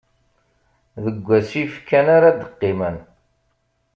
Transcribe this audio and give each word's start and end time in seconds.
Deg 1.03 1.17
wasif 1.27 1.73
kan 1.87 2.07
ara 2.15 2.29
d-qqimen. 2.39 2.97